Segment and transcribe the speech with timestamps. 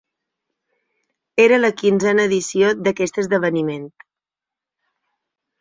[1.43, 3.87] Era la quinzena edició d'aquest esdeveniment.